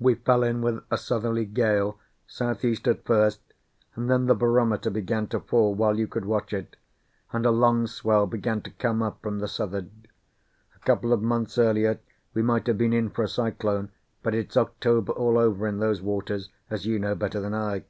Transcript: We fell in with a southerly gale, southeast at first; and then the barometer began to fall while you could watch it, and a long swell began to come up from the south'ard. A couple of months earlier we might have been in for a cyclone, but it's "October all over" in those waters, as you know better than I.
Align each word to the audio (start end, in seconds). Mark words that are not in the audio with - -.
We 0.00 0.16
fell 0.16 0.42
in 0.42 0.62
with 0.62 0.82
a 0.90 0.98
southerly 0.98 1.44
gale, 1.44 1.96
southeast 2.26 2.88
at 2.88 3.04
first; 3.04 3.40
and 3.94 4.10
then 4.10 4.26
the 4.26 4.34
barometer 4.34 4.90
began 4.90 5.28
to 5.28 5.38
fall 5.38 5.76
while 5.76 5.96
you 5.96 6.08
could 6.08 6.24
watch 6.24 6.52
it, 6.52 6.74
and 7.32 7.46
a 7.46 7.52
long 7.52 7.86
swell 7.86 8.26
began 8.26 8.62
to 8.62 8.70
come 8.72 9.00
up 9.00 9.22
from 9.22 9.38
the 9.38 9.46
south'ard. 9.46 10.08
A 10.74 10.78
couple 10.80 11.12
of 11.12 11.22
months 11.22 11.56
earlier 11.56 12.00
we 12.34 12.42
might 12.42 12.66
have 12.66 12.78
been 12.78 12.92
in 12.92 13.10
for 13.10 13.22
a 13.22 13.28
cyclone, 13.28 13.92
but 14.24 14.34
it's 14.34 14.56
"October 14.56 15.12
all 15.12 15.38
over" 15.38 15.68
in 15.68 15.78
those 15.78 16.02
waters, 16.02 16.48
as 16.68 16.84
you 16.84 16.98
know 16.98 17.14
better 17.14 17.38
than 17.40 17.54
I. 17.54 17.84